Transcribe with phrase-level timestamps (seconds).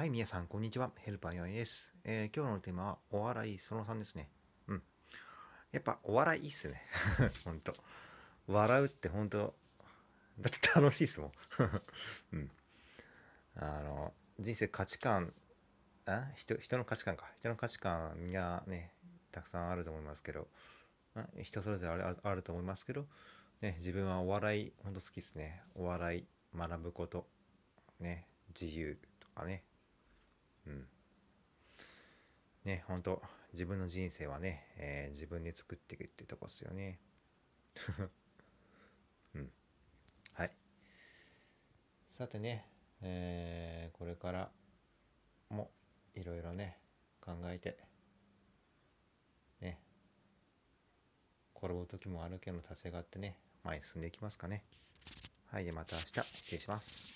[0.00, 0.90] はい、皆さん、こんにちは。
[0.96, 4.30] ヘルパーヨイです、えー、今日のテーマは、お笑いその3ですね。
[4.66, 4.82] うん。
[5.72, 6.80] やっぱ、お笑いいいっすね。
[7.44, 7.74] ほんと。
[8.46, 9.54] 笑うってほんと、
[10.40, 11.32] だって楽しいっすもん。
[12.32, 12.50] うん。
[13.56, 15.34] あの、人生価値観、
[16.06, 16.32] あ？
[16.34, 17.30] 人人の価値観か。
[17.40, 18.94] 人の価値観、みんなね、
[19.32, 20.48] たくさんあると思いますけど、
[21.42, 23.06] 人それぞれあるあると思いますけど、
[23.60, 25.62] ね、自分はお笑い、ほんと好きっすね。
[25.74, 26.26] お笑い、
[26.56, 27.28] 学ぶこと、
[27.98, 28.26] ね、
[28.58, 29.62] 自由とかね。
[30.70, 30.88] うん。
[32.64, 37.00] ね、ほんと、自分の人生はね、えー、自分で作っていくってとこっすよね。
[39.34, 39.52] うん。
[40.32, 40.52] はい。
[42.10, 42.64] さてね、
[43.02, 44.52] えー、これから
[45.48, 45.70] も
[46.14, 46.78] いろいろね、
[47.20, 47.76] 考えて、
[49.60, 49.80] ね、
[51.56, 54.62] 転ぶ時もあるけど立ち上がってね、前に進んでいきますかね。
[55.50, 56.06] はい、でまた明日
[56.36, 57.08] 失礼します。